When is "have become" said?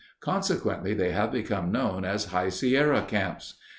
1.11-1.71